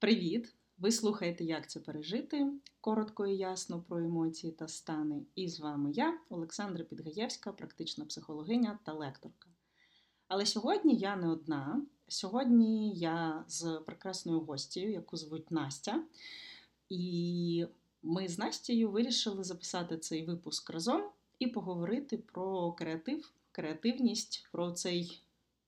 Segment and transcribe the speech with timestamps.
[0.00, 0.54] Привіт!
[0.78, 5.22] Ви слухаєте, як це пережити коротко і ясно про емоції та стани.
[5.34, 9.48] І з вами я, Олександра Підгаєвська, практична психологиня та лекторка.
[10.28, 11.82] Але сьогодні я не одна.
[12.08, 16.04] Сьогодні я з прекрасною гостю, яку звуть Настя.
[16.88, 17.66] І
[18.02, 21.02] ми з Настєю вирішили записати цей випуск разом
[21.38, 25.22] і поговорити про креатив, креативність, про цей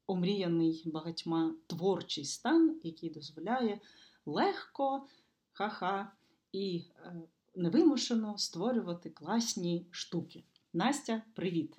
[0.06, 3.80] омріяний багатьма творчий стан, який дозволяє
[4.26, 5.06] легко,
[5.52, 6.12] ха-ха
[6.52, 7.12] і е,
[7.54, 10.44] невимушено створювати класні штуки.
[10.72, 11.76] Настя, привіт!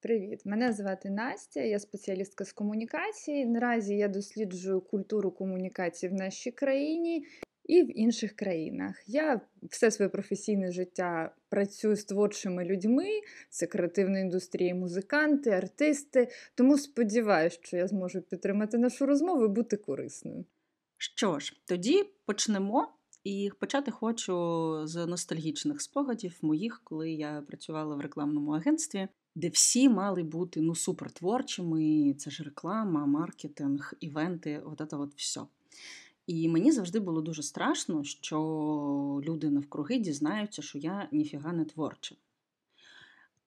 [0.00, 3.46] Привіт, мене звати Настя, я спеціалістка з комунікації.
[3.46, 7.26] Наразі я досліджую культуру комунікації в нашій країні
[7.64, 9.02] і в інших країнах.
[9.06, 13.08] Я все своє професійне життя працюю з творчими людьми,
[13.50, 16.28] це креативна індустрія, музиканти, артисти.
[16.54, 20.44] Тому сподіваюся, що я зможу підтримати нашу розмову і бути корисною.
[21.04, 22.88] Що ж, тоді почнемо.
[23.24, 24.32] І почати хочу
[24.84, 30.74] з ностальгічних спогадів моїх, коли я працювала в рекламному агентстві, де всі мали бути ну
[30.74, 32.14] супертворчими.
[32.18, 35.40] Це ж реклама, маркетинг, івенти, от це от все.
[36.26, 38.40] І мені завжди було дуже страшно, що
[39.24, 42.14] люди навкруги дізнаються, що я ніфіга не творча.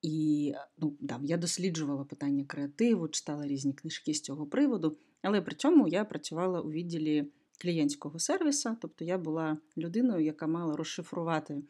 [0.02, 5.56] І ну, да, я досліджувала питання креативу, читала різні книжки з цього приводу, але при
[5.56, 11.62] цьому я працювала у відділі клієнтського сервіса, тобто я була людиною, яка мала розшифрувати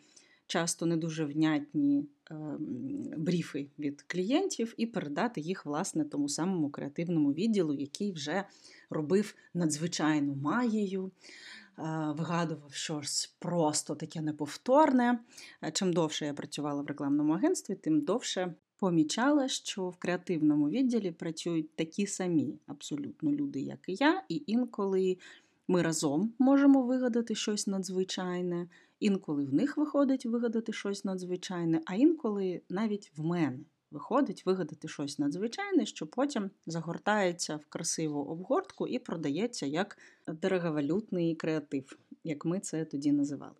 [0.47, 2.35] часто не дуже внятні е,
[3.17, 8.43] бріфи від клієнтів і передати їх власне тому самому креативному відділу, який вже
[8.89, 11.11] робив надзвичайну магію.
[11.80, 15.19] Е, вигадував щось просто таке неповторне.
[15.63, 21.11] Е, чим довше я працювала в рекламному агентстві, тим довше помічала, що в креативному відділі
[21.11, 25.17] працюють такі самі абсолютно люди, як і я, і інколи
[25.68, 32.62] ми разом можемо вигадати щось надзвичайне, інколи в них виходить вигадати щось надзвичайне, а інколи
[32.70, 33.60] навіть в мене
[33.92, 41.98] виходить вигадати щось надзвичайне, що потім загортається в красиву обгортку і продається як дороговалютний креатив,
[42.23, 43.56] як ми це тоді називали.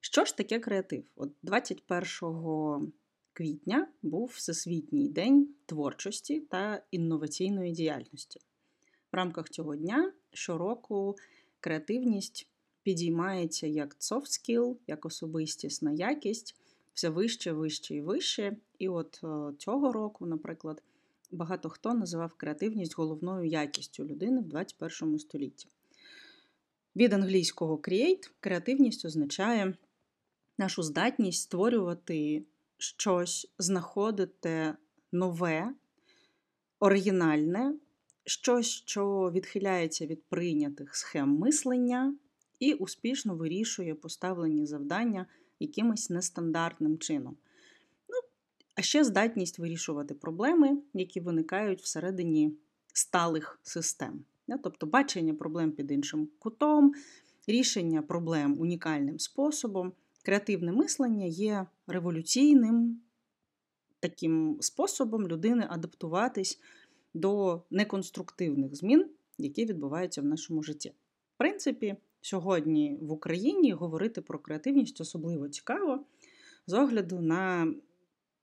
[0.00, 1.04] Що ж таке креатив?
[1.16, 2.92] От 21
[3.32, 8.40] квітня був Всесвітній день творчості та інноваційної діяльності.
[9.12, 11.16] В рамках цього дня щороку
[11.60, 12.48] креативність
[12.82, 16.56] підіймається як soft skill, як особистісна якість,
[16.94, 18.56] все вище, вище і вище.
[18.78, 20.82] І от е, цього року, наприклад,
[21.30, 25.68] багато хто називав креативність головною якістю людини в 21 столітті.
[26.96, 29.74] Від англійського create креативність означає
[30.58, 32.44] нашу здатність створювати
[32.78, 34.74] щось, знаходити
[35.12, 35.74] нове,
[36.80, 37.74] оригінальне,
[38.30, 42.14] щось, що відхиляється від прийнятих схем мислення
[42.60, 45.26] і успішно вирішує поставлені завдання
[45.60, 47.36] якимось нестандартним чином.
[48.08, 48.16] Ну,
[48.74, 52.54] А ще здатність вирішувати проблеми, які виникають всередині
[52.92, 54.24] сталих систем.
[54.62, 56.92] Тобто бачення проблем під іншим кутом,
[57.46, 59.92] рішення проблем унікальним способом.
[60.22, 63.00] Креативне мислення є революційним
[64.00, 66.60] таким способом людини адаптуватись
[67.14, 69.06] до неконструктивних змін,
[69.38, 70.88] які відбуваються в нашому житті.
[71.34, 76.04] В принципі, сьогодні в Україні говорити про креативність особливо цікаво
[76.66, 77.74] з огляду на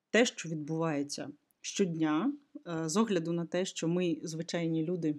[0.09, 1.29] те, що відбувається
[1.61, 2.33] щодня,
[2.67, 5.15] е, з огляду на те, що ми, звичайні люди,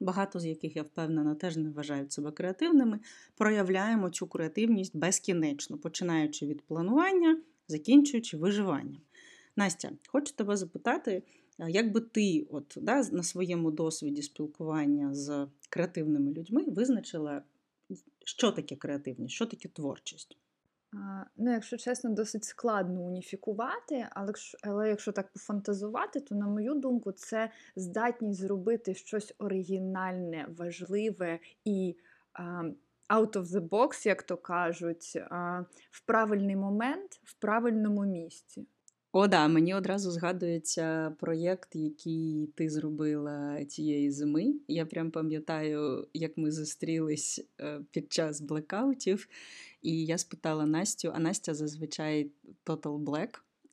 [0.00, 3.00] багато з яких я впевнена, теж не вважають себе креативними,
[3.36, 9.00] проявляємо цю креативність безкінечно, починаючи від планування, закінчуючи виживанням.
[9.56, 11.22] Настя, хочу тебе запитати,
[11.58, 17.42] як би ти от, да, на своєму досвіді спілкування з креативними людьми визначила,
[18.24, 20.36] що таке креативність, що таке творчість?
[21.36, 24.32] Ну, якщо чесно, досить складно уніфікувати, але,
[24.62, 31.96] але якщо так пофантазувати, то, на мою думку, це здатність зробити щось оригінальне, важливе і
[33.08, 35.18] out of the box, як то кажуть,
[35.90, 38.66] в правильний момент, в правильному місці.
[39.12, 44.54] О, да, мені одразу згадується проєкт, який ти зробила цієї зими.
[44.68, 49.28] Я прям пам'ятаю, як ми зустрілись е, під час блекаутів,
[49.82, 52.30] і я спитала Настю, а Настя зазвичай
[52.64, 53.28] Total Black.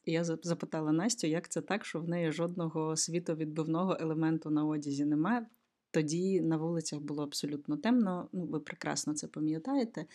[0.06, 5.06] І я запитала Настю, як це так, що в неї жодного світовідбивного елементу на одязі
[5.06, 5.46] немає.
[5.92, 10.06] Тоді на вулицях було абсолютно темно, ну ви прекрасно це пам'ятаєте.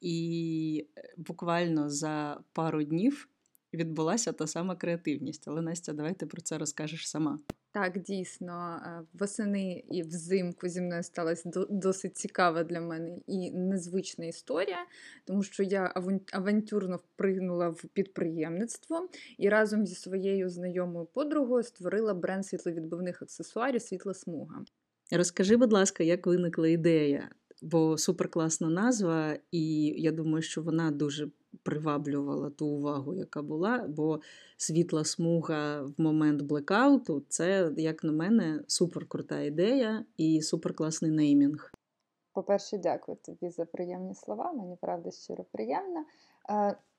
[0.00, 3.28] І е, буквально за пару днів
[3.74, 5.48] відбулася та сама креативність.
[5.48, 7.38] Але Настя, давай ти про це розкажеш сама.
[7.72, 14.24] Так, дійсно, е, восени і взимку зі мною сталася досить цікава для мене і незвична
[14.24, 14.86] історія,
[15.24, 15.92] тому що я
[16.32, 19.08] авантюрно впригнула в підприємництво
[19.38, 24.64] і разом зі своєю знайомою подругою створила бренд світловідбивних аксесуарів Світла смуга.
[25.12, 27.28] Розкажи, будь ласка, як виникла ідея?
[27.62, 31.28] Бо суперкласна назва, і я думаю, що вона дуже
[31.62, 33.86] приваблювала ту увагу, яка була.
[33.88, 34.20] Бо
[34.56, 41.72] світла смуга в момент блекауту це, як на мене, суперкрута ідея і суперкласний неймінг.
[42.32, 44.52] По-перше, дякую тобі за приємні слова.
[44.52, 46.04] Мені правда щиро приємно.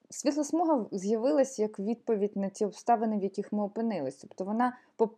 [0.10, 4.20] Світла смуга з'явилася як відповідь на ті обставини, в яких ми опинилися.
[4.22, 5.10] Тобто вона в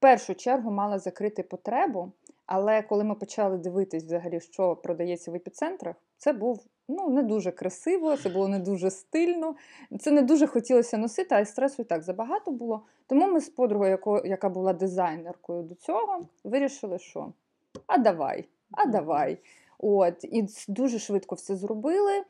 [0.00, 2.12] першу чергу мала закрити потребу.
[2.46, 7.50] Але коли ми почали дивитись, взагалі, що продається в епіцентрах, це був ну, не дуже
[7.50, 9.54] красиво, це було не дуже стильно.
[10.00, 12.82] Це не дуже хотілося носити, а й стресу і так забагато було.
[13.06, 17.32] Тому ми з подругою, яка була дизайнеркою до цього, вирішили, що
[17.86, 19.38] а давай, а давай.
[19.78, 22.22] От, І дуже швидко все зробили.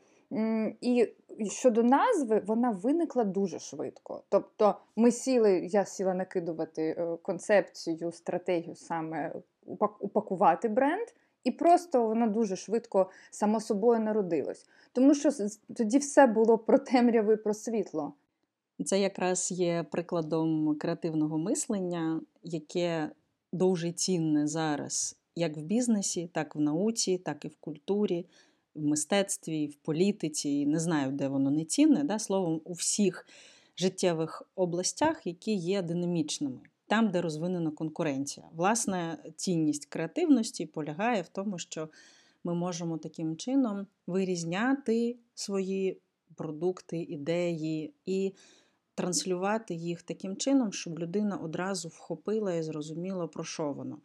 [0.81, 1.07] І
[1.49, 4.23] щодо назви, вона виникла дуже швидко.
[4.29, 9.33] Тобто, ми сіли, я сіла накидувати е, концепцію, стратегію саме
[9.99, 11.07] упакувати бренд,
[11.43, 14.65] і просто воно дуже швидко само собою народилось.
[14.93, 15.29] Тому що
[15.75, 18.13] тоді все було про темряву і про світло.
[18.85, 23.11] Це якраз є прикладом креативного мислення, яке
[23.53, 28.25] дуже цінне зараз, як в бізнесі, так в науці, так і в культурі,
[28.75, 30.65] в мистецтві, в політиці.
[30.65, 32.03] Не знаю, де воно не цінне.
[32.03, 32.19] Да?
[32.19, 33.25] Словом, у всіх
[33.77, 36.59] життєвих областях, які є динамічними
[36.89, 38.49] там, де розвинена конкуренція.
[38.53, 41.89] Власне, цінність креативності полягає в тому, що
[42.43, 46.01] ми можемо таким чином вирізняти свої
[46.35, 48.33] продукти, ідеї і
[48.95, 53.97] транслювати їх таким чином, щоб людина одразу вхопила і зрозуміла, про що воно.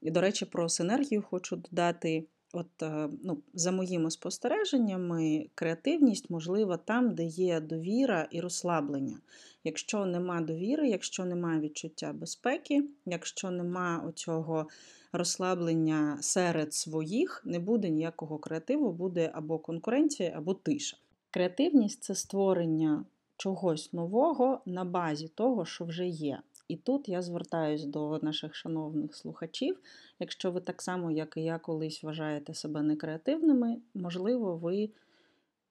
[0.00, 2.26] І, до речі, про синергію хочу додати.
[2.52, 9.18] От, е, ну, За моїми спостереженнями, креативність можлива там, де є довіра і розслаблення.
[9.64, 14.66] Якщо нема довіри, якщо немає відчуття безпеки, якщо нема оцього
[15.12, 20.96] розслаблення серед своїх, не буде ніякого креативу, буде або конкуренція, або тиша.
[21.30, 23.04] Креативність це створення
[23.36, 26.42] чогось нового на базі того, що вже є.
[26.70, 29.80] І тут я звертаюсь до наших шановних слухачів.
[30.18, 34.90] Якщо ви так само, як і я колись вважаєте себе некреативними, можливо, ви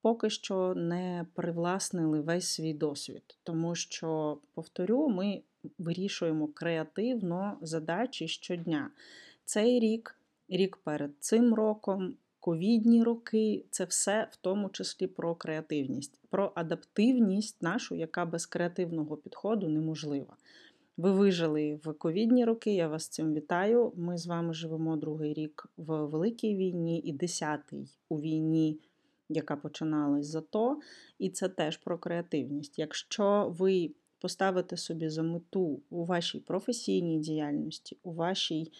[0.02, 3.38] поки що не привласнили весь свій досвід.
[3.44, 5.42] Тому що, повторю, ми
[5.78, 8.92] вирішуємо креативно задачі щодня.
[9.46, 10.16] Цей рік,
[10.50, 12.14] рік перед цим роком.
[12.40, 19.18] Ковідні роки це все в тому числі про креативність, про адаптивність нашу, яка без креативного
[19.18, 20.38] підходу неможлива.
[21.00, 23.94] Ви вижили в ковідні роки, я вас цим вітаю.
[23.96, 28.80] Ми з вами живемо другий рік в Великій війні і десятий у війні,
[29.30, 30.80] яка починалась за то.
[31.20, 32.80] І це теж про креативність.
[32.80, 33.92] Якщо ви
[34.22, 38.72] поставите собі за мету у вашій професійній діяльності, у вашій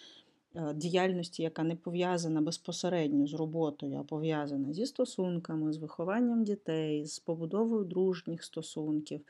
[0.74, 7.18] діяльності, яка не пов'язана безпосередньо з роботою, а пов'язана зі стосунками, з вихованням дітей, з
[7.18, 9.20] побудовою дружніх стосунків,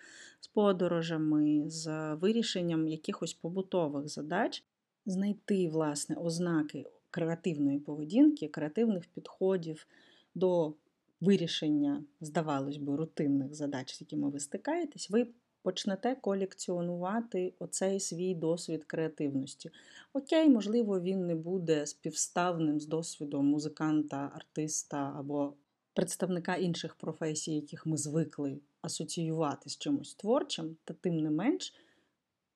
[0.40, 4.64] з подорожами, з вирішенням якихось побутових задач,
[5.06, 9.86] знайти власне ознаки креативної поведінки, креативних підходів
[10.34, 10.74] до
[11.20, 15.26] вирішення, здавалось би, рутинних задач, з якими ви стикаєтесь, ви
[15.62, 19.70] почнете колекціонувати оцей свій досвід креативності.
[20.12, 25.54] Окей, можливо, він не буде співставним з досвідом музиканта, артиста або
[25.94, 31.74] представника інших професій, яких ми звикли асоціювати з чимось творчим, та тим не менш.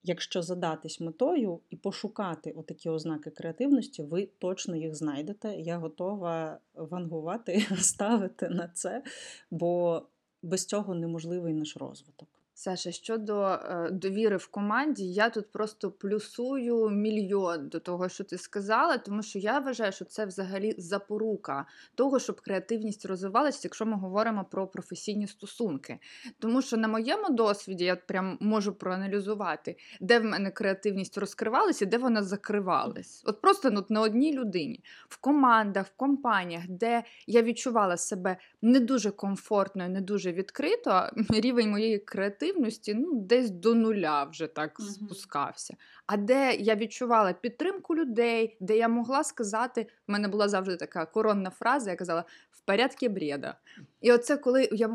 [0.07, 5.55] Якщо задатись метою і пошукати отакі ознаки креативності, ви точно їх знайдете.
[5.57, 9.03] Я готова вангувати, ставити на це,
[9.51, 10.03] бо
[10.43, 12.29] без цього неможливий наш розвиток.
[12.57, 18.39] Саша, щодо е, довіри в команді, я тут просто плюсую мільйон до того, що ти
[18.39, 23.97] сказала, тому що я вважаю, що це взагалі запорука того, щоб креативність розвивалася, якщо ми
[23.97, 25.99] говоримо про професійні стосунки.
[26.39, 31.99] Тому що на моєму досвіді я прям можу проаналізувати, де в мене креативність розкривалася, де
[31.99, 33.23] вона закривалась.
[33.27, 38.81] От просто ну, на одній людині, в командах, в компаніях, де я відчувала себе не
[38.81, 44.81] дуже комфортно, не дуже відкрито, рівень моєї креативності креативності ну, десь до нуля вже так
[44.81, 44.89] Мгм.
[44.89, 45.77] спускався.
[46.07, 51.07] А де я відчувала підтримку людей, де я могла сказати, в мене була завжди така
[51.07, 53.55] коронна фраза, я казала в порядке бреда.
[54.01, 54.89] І оце коли я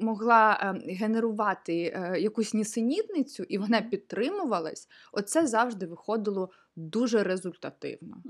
[0.00, 8.22] могла е, генерувати е, якусь нісенітницю, і вона підтримувалась, оце завжди виходило дуже результативно.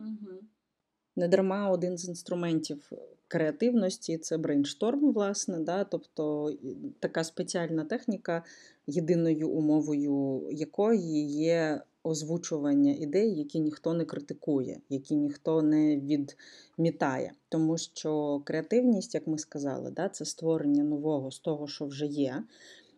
[1.16, 2.92] Недарма один з інструментів
[3.28, 5.84] креативності це brainstorm, власне, да?
[5.84, 6.52] тобто
[7.00, 8.42] така спеціальна техніка,
[8.86, 17.32] єдиною умовою якої є озвучування ідей, які ніхто не критикує, які ніхто не відмітає.
[17.48, 20.08] Тому що креативність, як ми сказали, да?
[20.08, 22.44] це створення нового з того, що вже є.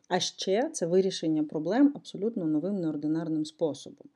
[0.09, 4.07] А ще це вирішення проблем абсолютно новим неординарним способом.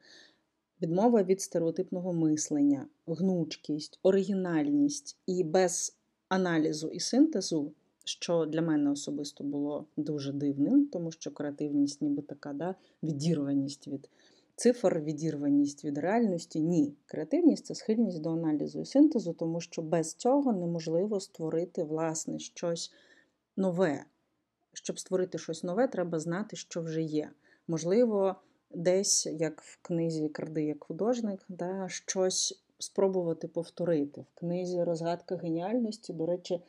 [0.82, 5.96] Відмова від стереотипного мислення, гнучкість, оригінальність і без
[6.28, 7.72] аналізу і синтезу,
[8.04, 14.08] що для мене особисто було дуже дивним, тому що креативність, ніби така, да, відірваність від
[14.56, 16.60] цифр, відірваність від реальності.
[16.60, 22.38] Ні, креативність це схильність до аналізу і синтезу, тому що без цього неможливо створити власне
[22.38, 22.92] щось
[23.56, 24.04] нове.
[24.72, 27.30] Щоб створити щось нове, треба знати, що вже є.
[27.68, 28.36] Можливо,
[28.74, 34.20] десь, як в книзі Карди як художник, да, щось спробувати повторити.
[34.20, 36.60] В книзі Розгадка геніальності, до речі,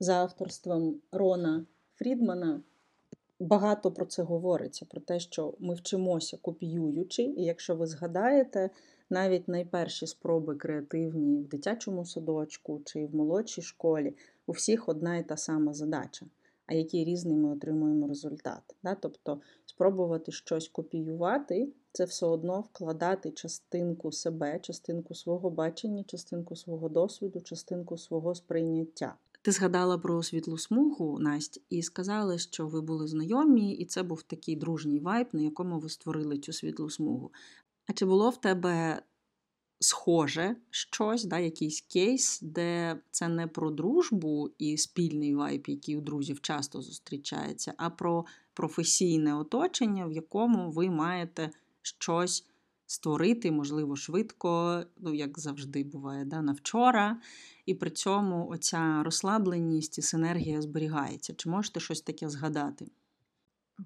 [0.00, 2.62] за авторством Рона Фрідмана
[3.40, 8.70] багато про це говориться: про те, що ми вчимося копіюючи, і якщо ви згадаєте,
[9.10, 14.14] навіть найперші спроби креативні в дитячому садочку чи в молодшій школі,
[14.46, 16.26] у всіх одна і та сама задача.
[16.70, 18.62] А який різний ми отримуємо результат.
[18.82, 18.94] Да?
[18.94, 26.88] Тобто спробувати щось копіювати, це все одно вкладати частинку себе, частинку свого бачення, частинку свого
[26.88, 29.14] досвіду, частинку свого сприйняття.
[29.42, 34.22] Ти згадала про світлу смугу, Насть, і сказали, що ви були знайомі, і це був
[34.22, 37.30] такий дружній вайб, на якому ви створили цю світлу смугу.
[37.86, 39.02] А чи було в тебе
[39.80, 46.00] схоже щось, да, якийсь кейс, де це не про дружбу і спільний вайб, який у
[46.00, 51.50] друзів часто зустрічається, а про професійне оточення, в якому ви маєте
[51.82, 52.46] щось
[52.86, 57.20] створити, можливо, швидко, ну, як завжди буває, да, на вчора.
[57.66, 61.34] І при цьому оця розслабленість і синергія зберігається.
[61.34, 62.86] Чи можете щось таке згадати?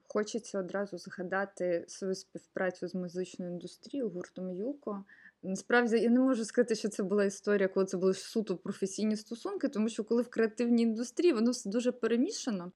[0.09, 5.05] Хочеться одразу згадати свою співпрацю з музичною індустрією гуртом Юко.
[5.45, 9.69] Насправді я не можу сказати, що це була історія, коли це були суто професійні стосунки,
[9.69, 12.73] тому що коли в креативній індустрії воно все дуже перемішано.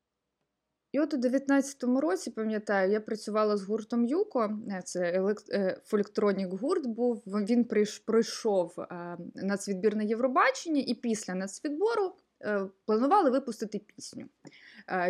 [0.92, 5.44] І от у 19-му році, пам'ятаю, я працювала з гуртом Юко, це елект...
[5.84, 7.22] фолектронік гурт був.
[7.26, 7.68] Він
[8.06, 8.74] пройшов
[9.34, 12.12] нацвідбір на Євробачення, і після нацвідбору
[12.86, 14.24] планували випустити пісню.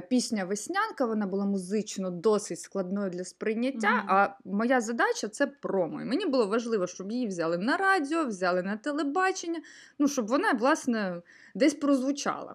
[0.09, 3.89] Пісня Веснянка, вона була музично досить складною для сприйняття.
[3.89, 4.15] Mm-hmm.
[4.15, 6.03] А моя задача це промо.
[6.03, 9.61] І мені було важливо, щоб її взяли на радіо, взяли на телебачення,
[9.99, 11.23] ну щоб вона, власне,
[11.55, 12.55] десь прозвучала.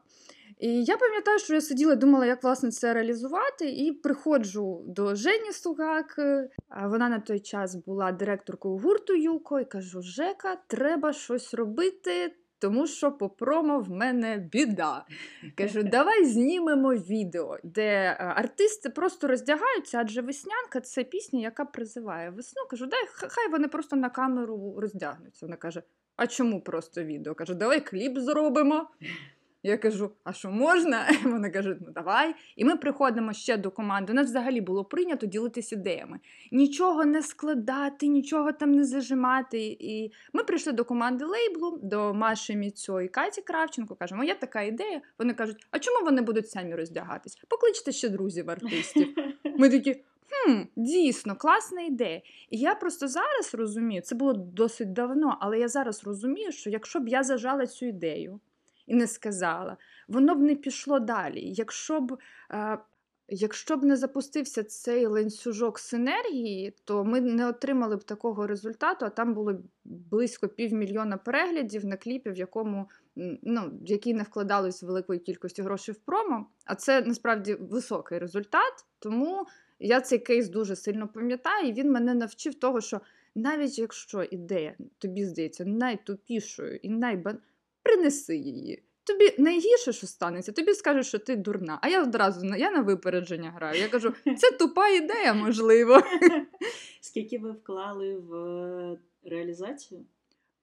[0.59, 5.51] І я пам'ятаю, що я сиділа думала, як власне це реалізувати, і приходжу до Жені
[5.51, 6.19] Сугак.
[6.83, 12.35] Вона на той час була директоркою гурту Юко, і кажу: Жека, треба щось робити.
[12.63, 15.05] Тому що по промо в мене біда.
[15.55, 22.61] Кажу, давай знімемо відео, де артисти просто роздягаються, адже веснянка це пісня, яка призиває весну.
[22.69, 25.45] Кажу, дай хай вони просто на камеру роздягнуться.
[25.45, 25.83] Вона каже:
[26.15, 27.35] А чому просто відео?
[27.35, 28.89] Кажу, давай кліп зробимо.
[29.65, 31.07] Я кажу, а що можна?
[31.23, 32.35] Вона каже, ну давай.
[32.55, 34.13] І ми приходимо ще до команди.
[34.13, 36.19] У нас взагалі було прийнято ділитися ідеями.
[36.51, 39.77] Нічого не складати, нічого там не зажимати.
[39.79, 43.95] І ми прийшли до команди лейблу, до Маші Міцьо і Каті Кравченко.
[43.95, 45.01] Кажемо, є така ідея.
[45.19, 47.37] Вони кажуть, а чому вони будуть самі роздягатись?
[47.47, 49.07] Покличте ще друзів артистів.
[49.57, 50.03] Ми такі.
[50.29, 52.21] Хм, дійсно, класна ідея.
[52.49, 56.99] І я просто зараз розумію, це було досить давно, але я зараз розумію, що якщо
[56.99, 58.39] б я зажала цю ідею,
[58.87, 61.41] і не сказала, воно б не пішло далі.
[61.41, 62.17] Якщо б
[62.51, 62.77] е,
[63.27, 69.09] якщо б не запустився цей ланцюжок синергії, то ми не отримали б такого результату, а
[69.09, 69.53] там було
[69.85, 72.89] близько півмільйона переглядів на кліпі, в якому
[73.43, 76.47] ну, в який не вкладалось великої кількості грошей в промо.
[76.65, 78.73] А це насправді високий результат.
[78.99, 79.45] Тому
[79.79, 83.01] я цей кейс дуже сильно пам'ятаю, і він мене навчив того, що
[83.35, 87.39] навіть якщо ідея тобі здається найтупішою і найбан
[87.93, 88.83] принеси її.
[89.03, 91.79] Тобі найгірше, що станеться, тобі скажуть, що ти дурна.
[91.81, 93.81] А я одразу я на випередження граю.
[93.81, 96.01] Я кажу, це тупа ідея, можливо.
[97.01, 100.05] Скільки ви вклали в реалізацію?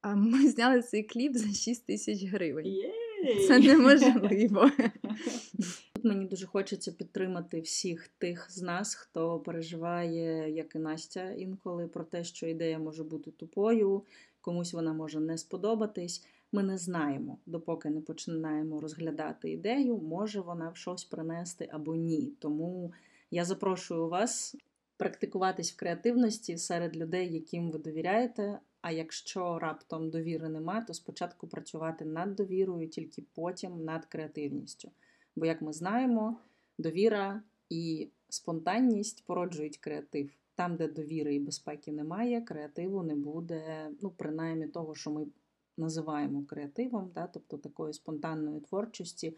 [0.03, 2.67] А Ми зняли цей кліп за 6 тисяч гривень.
[2.67, 3.47] Єй!
[3.49, 4.71] Це неможливо.
[5.95, 11.89] Тут мені дуже хочеться підтримати всіх тих з нас, хто переживає, як і Настя, інколи
[11.89, 14.03] про те, що ідея може бути тупою,
[14.41, 16.27] комусь вона може не сподобатись.
[16.53, 22.33] Ми не знаємо, допоки не починаємо розглядати ідею, може вона в щось принести або ні.
[22.39, 22.93] Тому
[23.31, 24.57] я запрошую вас
[24.97, 28.59] практикуватись в креативності серед людей, яким ви довіряєте.
[28.81, 34.91] А якщо раптом довіри нема, то спочатку працювати над довірою, тільки потім над креативністю.
[35.37, 36.41] Бо, як ми знаємо,
[36.79, 40.31] довіра і спонтанність породжують креатив.
[40.55, 45.27] Там, де довіри і безпеки немає, креативу не буде, ну, принаймні того, що ми
[45.77, 47.27] називаємо креативом, да?
[47.27, 49.37] тобто такої спонтанної творчості,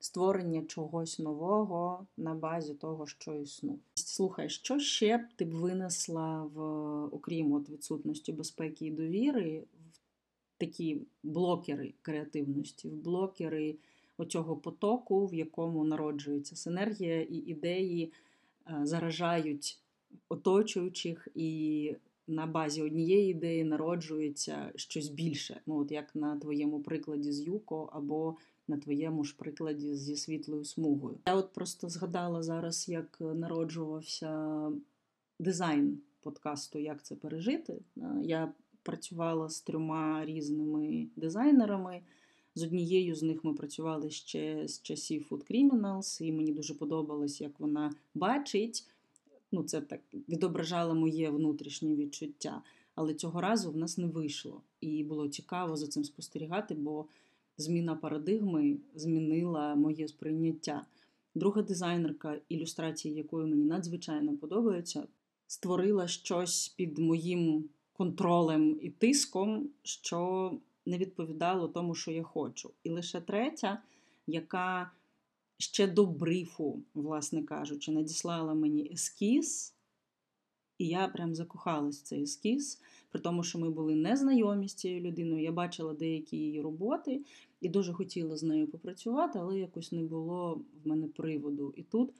[0.00, 3.78] створення чогось нового на базі того, що існує.
[3.94, 6.60] Слухай, що ще б ти б винесла в
[7.04, 13.76] окрім от відсутності безпеки і довіри, в такі блокери креативності, в блокери
[14.18, 18.12] оцього потоку, в якому народжується синергія і ідеї
[18.66, 19.78] е, заражають
[20.28, 21.94] оточуючих, і
[22.26, 25.60] на базі однієї ідеї народжується щось більше.
[25.66, 28.36] Ну, от як на твоєму прикладі з Юко, або
[28.68, 31.18] на твоєму ж прикладі зі світлою смугою.
[31.26, 34.72] Я от просто згадала зараз, як народжувався
[35.38, 37.80] дизайн подкасту Як це пережити.
[37.96, 38.52] Е, я
[38.82, 42.02] працювала з трьома різними дизайнерами.
[42.54, 47.40] З однією з них ми працювали ще з часів Food Criminals, і мені дуже подобалось,
[47.40, 48.86] як вона бачить.
[49.52, 52.62] Ну, це так відображало моє внутрішнє відчуття.
[52.94, 54.62] Але цього разу в нас не вийшло.
[54.80, 57.06] І було цікаво за цим спостерігати, бо
[57.56, 60.86] зміна парадигми змінила моє сприйняття.
[61.34, 65.06] Друга дизайнерка, ілюстрації якої мені надзвичайно подобаються,
[65.46, 70.52] створила щось під моїм контролем і тиском, що
[70.86, 72.70] не відповідало тому, що я хочу.
[72.84, 73.82] І лише третя,
[74.26, 74.90] яка
[75.58, 79.74] ще до брифу, власне кажучи, надіслала мені ескіз,
[80.78, 82.80] і я прям закохалась в цей ескіз,
[83.10, 85.42] при тому, що ми були незнайомі з цією людиною.
[85.42, 87.20] Я бачила деякі її роботи
[87.60, 91.74] і дуже хотіла з нею попрацювати, але якось не було в мене приводу.
[91.76, 92.10] І тут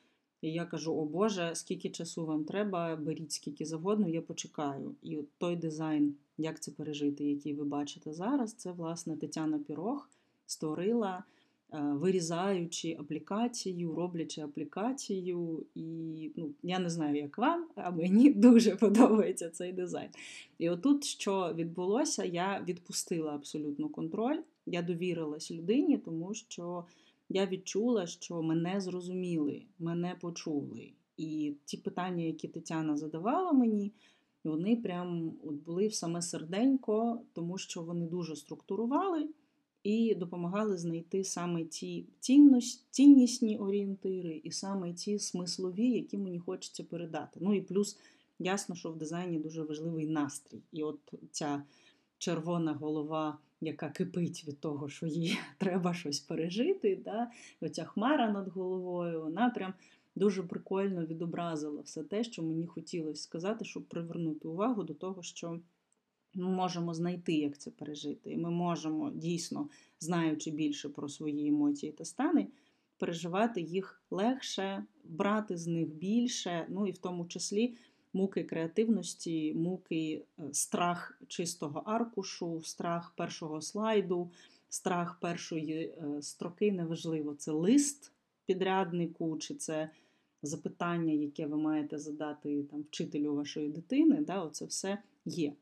[0.42, 4.94] я кажу: о Боже, скільки часу вам треба, беріть скільки завгодно, я почекаю.
[5.02, 10.08] І от той дизайн, як це пережити, який ви бачите зараз, це, власне, Тетяна Пірог
[10.46, 11.24] створила.
[11.72, 18.76] Е, вирізаючи аплікацію, роблячи аплікацію, і ну, я не знаю, як вам, а мені дуже
[18.76, 20.08] подобається цей дизайн.
[20.58, 26.84] І отут, що відбулося, я відпустила абсолютно контроль, я довірилась людині, тому що
[27.28, 30.90] я відчула, що мене зрозуміли, мене почули.
[31.16, 33.92] І ті питання, які Тетяна задавала мені,
[34.44, 39.28] вони прям от були в саме серденько, тому що вони дуже структурували
[39.84, 42.06] і допомагали знайти саме ті
[42.90, 47.40] ціннісні орієнтири, і саме ті смислові, які мені хочеться передати.
[47.42, 47.98] Ну і плюс
[48.38, 50.62] ясно, що в дизайні дуже важливий настрій.
[50.72, 51.62] І от ця
[52.18, 57.30] червона голова, яка кипить від того, що їй треба щось пережити, да?
[57.60, 59.74] оця хмара над головою, вона прям.
[60.16, 65.60] Дуже прикольно відобразила все те, що мені хотілося сказати, щоб привернути увагу до того, що
[66.34, 68.32] ми можемо знайти, як це пережити.
[68.32, 69.68] І ми можемо дійсно,
[70.00, 72.46] знаючи більше про свої емоції та стани,
[72.98, 77.74] переживати їх легше, брати з них більше, ну і в тому числі
[78.12, 84.30] муки креативності, муки е, страх чистого аркушу, страх першого слайду,
[84.68, 88.12] страх першої е, строки неважливо, це лист
[88.46, 89.90] підряднику, чи це
[90.42, 94.20] запитання, яке ви маєте задати там, вчителю вашої дитини.
[94.20, 95.52] Да, Оце все є.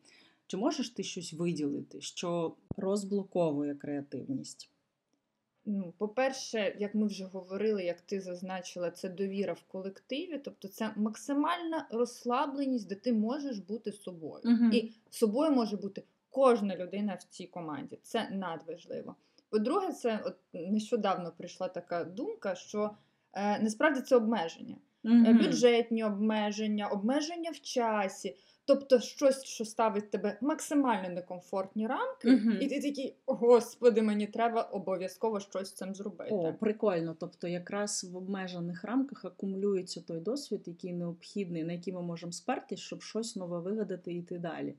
[0.52, 4.70] Чи можеш ти щось виділити, що розблоковує креативність?
[5.64, 10.92] Ну, По-перше, як ми вже говорили, як ти зазначила, це довіра в колективі, тобто це
[10.96, 14.42] максимальна розслабленість, де ти можеш бути собою.
[14.44, 14.70] Угу.
[14.72, 17.98] І собою може бути кожна людина в цій команді.
[18.02, 19.16] Це надважливо.
[19.50, 22.90] По-друге, це от нещодавно прийшла така думка, що
[23.32, 24.76] е, насправді це обмеження.
[25.04, 25.32] Угу.
[25.32, 28.36] Бюджетні обмеження, обмеження в часі.
[28.64, 32.58] Тобто щось, що ставить тебе максимально некомфортні рамки, uh-huh.
[32.58, 36.34] і ти такий, господи, мені треба обов'язково щось з цим зробити.
[36.34, 37.16] О, прикольно.
[37.20, 42.80] Тобто, якраз в обмежених рамках акумулюється той досвід, який необхідний, на який ми можемо спертись,
[42.80, 44.74] щоб щось нове вигадати і йти далі.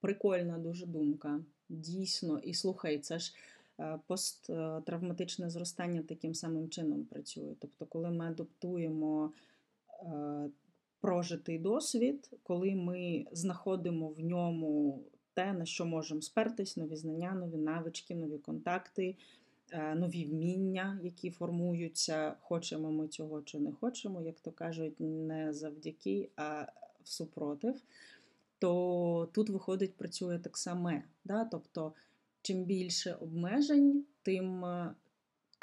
[0.00, 1.40] Прикольна дуже думка.
[1.68, 3.34] Дійсно, і слухай, це ж
[3.80, 7.54] е, посттравматичне зростання таким самим чином працює.
[7.60, 9.32] Тобто, коли ми адаптуємо.
[11.00, 15.00] Прожитий досвід, коли ми знаходимо в ньому
[15.34, 19.16] те, на що можемо спертись, нові знання, нові навички, нові контакти,
[19.70, 25.52] е, нові вміння, які формуються, хочемо ми цього чи не хочемо, як то кажуть, не
[25.52, 26.66] завдяки, а
[27.04, 27.82] всупротив,
[28.58, 31.02] то тут виходить, працює так саме.
[31.24, 31.44] Да?
[31.44, 31.92] Тобто,
[32.42, 34.94] чим більше обмежень, тим е,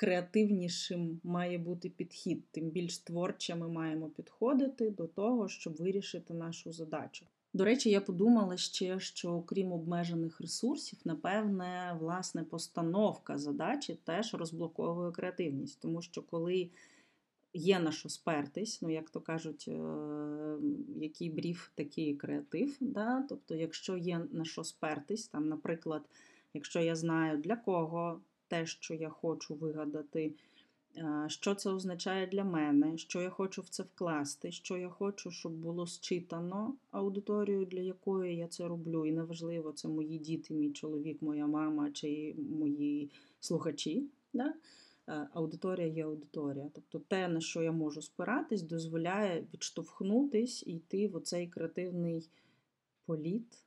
[0.04, 6.72] креативнішим має бути підхід, тим більш творче ми маємо підходити до того, щоб вирішити нашу
[6.72, 7.26] задачу.
[7.54, 15.12] До речі, я подумала ще, що крім обмежених ресурсів, напевне, власне, постановка задачі теж розблоковує
[15.12, 16.70] креативність, тому що коли
[17.54, 19.80] є на що спертись, ну, як то кажуть, е,
[20.96, 22.78] який бріф, такий креатив.
[22.80, 23.26] Да?
[23.30, 26.02] Тобто, якщо є на що спертись, там, наприклад,
[26.54, 28.22] якщо я знаю для кого
[28.54, 30.34] те, що я хочу вигадати,
[31.28, 35.52] що це означає для мене, що я хочу в це вкласти, що я хочу, щоб
[35.52, 39.06] було считано аудиторію, для якої я це роблю.
[39.06, 44.04] І неважливо, це мої діти, мій чоловік, моя мама чи мої слухачі.
[44.34, 44.54] Да?
[45.34, 46.70] Аудиторія є аудиторія.
[46.74, 52.30] Тобто те, на що я можу спиратись, дозволяє відштовхнутись і йти в оцей креативний
[53.06, 53.58] політ.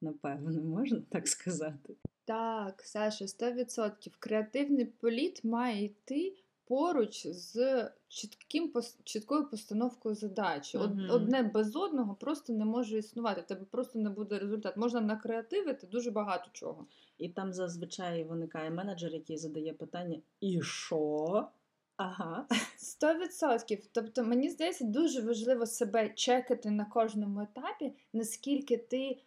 [0.00, 1.94] Напевно, можна так сказати.
[2.24, 4.10] Так, Саша, 100%.
[4.18, 6.36] Креативний політ має йти
[6.70, 8.72] поруч з чітким
[9.04, 10.78] чіткою постановкою задачі.
[10.78, 13.40] uh Одне без одного просто не може існувати.
[13.40, 14.76] В тебе просто не буде результат.
[14.76, 16.86] Можна накреативити дуже багато чого.
[17.18, 21.48] І там зазвичай виникає менеджер, який задає питання: і що?
[21.96, 22.46] Ага.
[22.76, 23.86] Сто відсотків.
[23.92, 29.18] Тобто, мені здається, дуже важливо себе чекати на кожному етапі, наскільки ти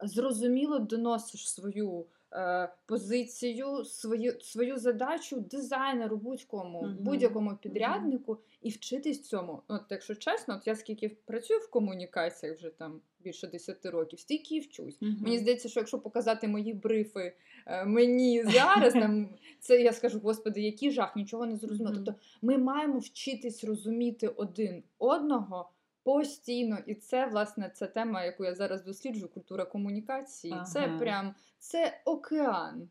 [0.00, 2.06] зрозуміло доносиш свою.
[2.34, 7.00] Е, позицію, свою свою задачу дизайнеру, будь-кому, uh-huh.
[7.00, 9.62] будь-якому підряднику і вчитись цьому.
[9.68, 14.56] От, якщо чесно, от я скільки працюю в комунікаціях вже там більше 10 років, стільки
[14.56, 15.02] і вчусь.
[15.02, 15.22] Uh-huh.
[15.22, 19.28] Мені здається, що якщо показати мої брифи е, мені зараз, там
[19.60, 21.90] це я скажу, господи, який жах, нічого не зрозуміло.
[21.90, 22.04] Uh-huh.
[22.04, 25.70] Тобто ми маємо вчитись розуміти один одного.
[26.04, 30.52] Постійно, і це власне це тема, яку я зараз досліджую, культура комунікації.
[30.52, 30.64] Ага.
[30.64, 32.88] Це прям це океан.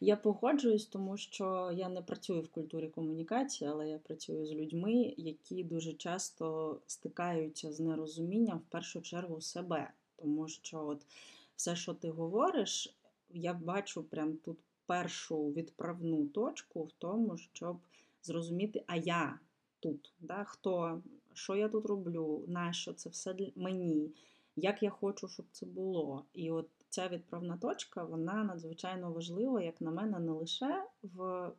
[0.00, 5.14] Я погоджуюсь, тому що я не працюю в культурі комунікації, але я працюю з людьми,
[5.16, 9.90] які дуже часто стикаються з нерозумінням в першу чергу себе.
[10.16, 11.06] Тому що от
[11.56, 12.96] все, що ти говориш,
[13.30, 17.76] я бачу прям тут першу відправну точку в тому, щоб
[18.22, 19.38] зрозуміти, а я
[19.80, 21.02] тут, да, хто
[21.38, 24.12] що я тут роблю, нащо це все мені,
[24.56, 26.24] як я хочу, щоб це було.
[26.34, 31.50] І от ця відправна точка, вона надзвичайно важлива, як на мене, не лише в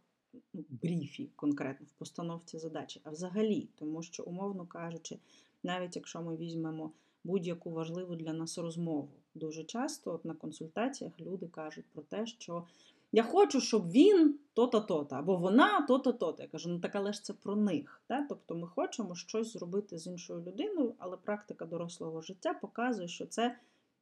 [0.53, 5.19] ну, бріфі, конкретно в постановці задачі, а взагалі, тому що, умовно кажучи,
[5.63, 6.91] навіть якщо ми візьмемо
[7.23, 12.63] будь-яку важливу для нас розмову, дуже часто от на консультаціях люди кажуть про те, що
[13.11, 16.43] я хочу, щоб він то-то, то-то, або вона то-то, то-то.
[16.43, 18.01] Я кажу, ну так але ж це про них.
[18.09, 18.25] Да?
[18.29, 23.59] Тобто ми хочемо щось зробити з іншою людиною, але практика дорослого життя показує, що це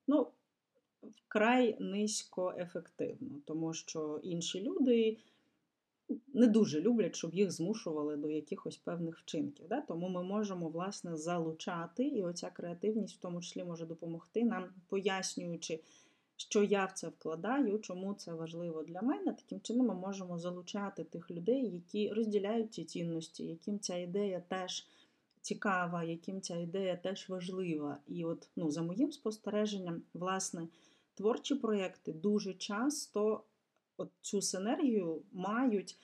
[0.08, 0.28] ну,
[1.04, 5.18] вкрай низько ефективно, тому що інші люди
[6.34, 9.68] не дуже люблять, щоб їх змушували до якихось певних вчинків.
[9.68, 9.82] Да?
[9.82, 15.80] Тому ми можемо власне залучати, і оця креативність в тому числі може допомогти нам, пояснюючи
[16.38, 19.34] що я в це вкладаю, чому це важливо для мене.
[19.34, 24.88] Таким чином ми можемо залучати тих людей, які розділяють ці цінності, яким ця ідея теж
[25.42, 27.98] цікава, яким ця ідея теж важлива.
[28.08, 30.68] І от, ну, за моїм спостереженням, власне,
[31.16, 33.44] творчі проєкти дуже часто
[33.98, 35.98] от цю синергію мають.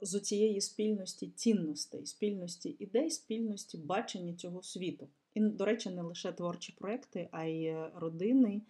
[0.00, 5.08] З цієї спільності цінностей, спільності ідей, спільності бачення цього світу.
[5.34, 8.62] І, до речі, не лише творчі проекти, а й родини,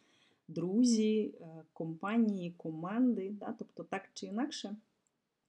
[0.48, 3.30] друзі, е, компанії, команди.
[3.40, 3.54] Да?
[3.59, 4.76] Тобто, так чи інакше,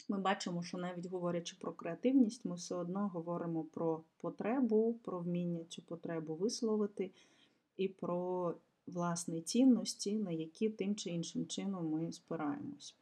[0.09, 5.65] ми бачимо, що навіть говорячи про креативність, ми все одно говоримо про потребу, про вміння
[5.69, 7.11] цю потребу висловити
[7.77, 8.55] і про
[8.87, 12.95] власні цінності, на які тим чи іншим чином ми спираємось.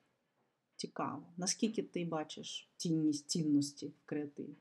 [0.75, 4.56] Цікаво, наскільки ти бачиш цінність цінності в креативі?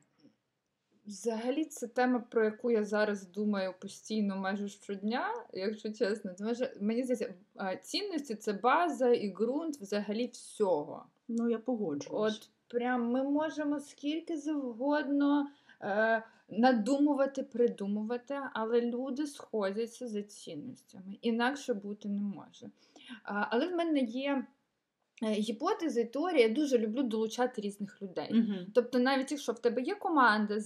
[1.05, 6.55] Взагалі, це тема, про яку я зараз думаю постійно майже щодня, якщо чесно.
[6.55, 7.33] Що, мені здається,
[7.81, 11.05] цінності це база і ґрунт взагалі всього.
[11.27, 12.35] Ну, я погоджуюсь.
[12.35, 15.47] От прям ми можемо скільки завгодно
[15.81, 21.17] е, надумувати, придумувати, але люди сходяться за цінностями.
[21.21, 22.69] Інакше бути не може.
[23.23, 24.45] А, але в мене є.
[25.23, 28.29] Е, гіпотези, теорії, я дуже люблю долучати різних людей.
[28.31, 28.65] Uh-huh.
[28.73, 30.59] Тобто, навіть якщо в тебе є команда,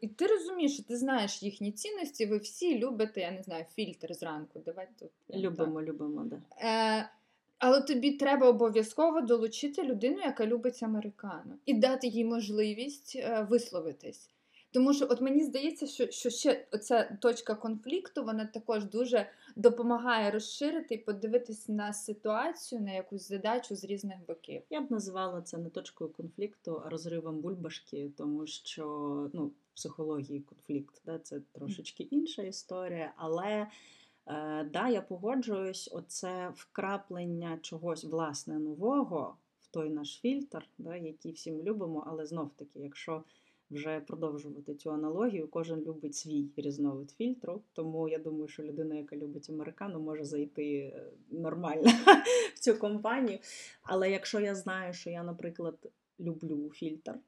[0.00, 4.14] і ти розумієш, що ти знаєш їхні цінності, ви всі любите, я не знаю, фільтр
[4.14, 4.62] зранку.
[4.66, 5.88] Давайте Любимо, так.
[5.88, 6.36] любимо, да.
[6.60, 7.10] Е,
[7.58, 14.31] Але тобі треба обов'язково долучити людину, яка любить американо, і дати їй можливість е, висловитись.
[14.72, 20.30] Тому що, от мені здається, що що ще оця точка конфлікту вона також дуже допомагає
[20.30, 24.62] розширити і подивитись на ситуацію, на якусь задачу з різних боків.
[24.70, 28.84] Я б називала це не точкою конфлікту, а розривом бульбашки, тому що
[29.32, 33.66] ну, в психології конфлікт да, це трошечки інша історія, але.
[34.26, 41.32] Е, да, я погоджуюсь, оце вкраплення чогось власне нового в той наш фільтр, да, який
[41.32, 43.24] всі ми любимо, але знов таки, якщо
[43.72, 47.62] вже продовжувати цю аналогію, кожен любить свій різновид фільтру.
[47.72, 51.90] Тому я думаю, що людина, яка любить американу, може зайти е, нормально
[52.54, 53.38] в цю компанію.
[53.82, 55.78] Але якщо я знаю, що я, наприклад,
[56.20, 57.18] люблю фільтр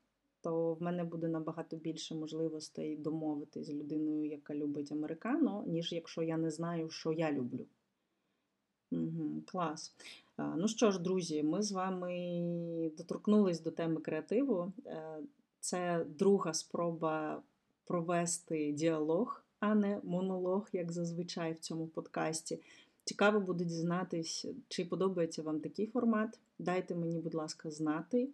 [0.44, 6.22] то в мене буде набагато більше можливостей домовитись з людиною, яка любить американо, ніж якщо
[6.22, 7.66] я не знаю, що я люблю.
[8.92, 9.94] Угу, Клас.
[10.38, 14.72] Ну що ж, друзі, ми з вами доторкнулись до теми креативу.
[15.64, 17.42] Це друга спроба
[17.84, 22.60] провести діалог, а не монолог, як зазвичай в цьому подкасті.
[23.04, 26.38] Цікаво буде дізнатись, чи подобається вам такий формат.
[26.58, 28.28] Дайте мені, будь ласка, знати.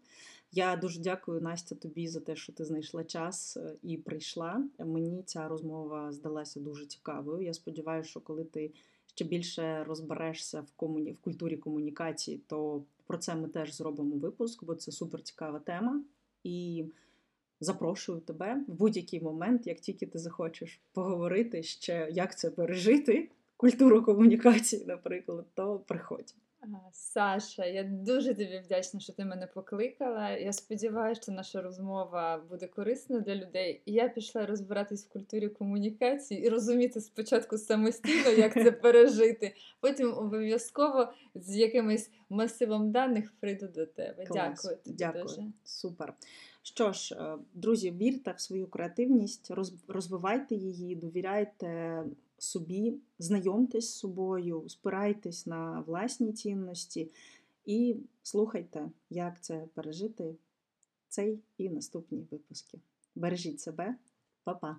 [0.52, 4.64] Я дуже дякую, Настя, тобі за те, що ти знайшла час е, і прийшла.
[4.78, 7.42] Мені ця розмова здалася дуже цікавою.
[7.42, 8.70] Я сподіваюся, що коли ти
[9.14, 11.12] ще більше розберешся в комуні...
[11.12, 16.02] в культурі комунікації, то про це ми теж зробимо випуск, бо це супер цікава тема.
[16.44, 16.84] І
[17.60, 24.02] запрошую тебе в будь-який момент, як тільки ти захочеш поговорити ще, як це пережити, культуру
[24.02, 26.34] комунікації, наприклад, то приходь.
[26.92, 30.30] Саша, я дуже тобі вдячна, що ти мене покликала.
[30.30, 33.82] Я сподіваюся, що наша розмова буде корисна для людей.
[33.84, 39.54] І я пішла розбиратись в культурі комунікації і розуміти спочатку самостійно, як це пережити.
[39.80, 44.24] Потім обов'язково з якимось масивом даних прийду до тебе.
[44.24, 44.62] Клас.
[44.62, 45.24] Дякую тобі Дякую.
[45.24, 45.42] дуже.
[45.64, 46.14] Супер.
[46.62, 49.52] Що ж, е, друзі, вірте в свою креативність,
[49.88, 52.04] розвивайте її, довіряйте
[52.38, 57.10] собі, знайомтесь з собою, спирайтесь на власні цінності
[57.64, 60.34] і слухайте, як це пережити
[61.08, 62.78] цей і наступні випуски.
[63.14, 63.96] Бережіть себе,
[64.44, 64.76] Па-па!